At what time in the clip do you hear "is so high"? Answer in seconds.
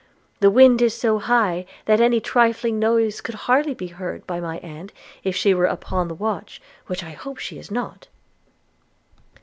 0.81-1.67